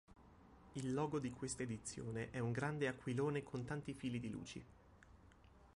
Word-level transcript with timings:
Il 0.77 0.93
logo 0.93 1.19
di 1.19 1.29
questa 1.29 1.61
edizione 1.61 2.31
è 2.31 2.39
un 2.39 2.51
grande 2.51 2.87
aquilone 2.87 3.43
con 3.43 3.65
tanti 3.65 3.93
fili 3.93 4.19
di 4.19 4.31
luci. 4.31 4.63